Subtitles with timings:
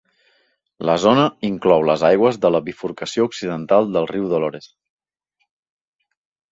[0.89, 4.75] La zona inclou les aigües de la bifurcació occidental del riu Dolores.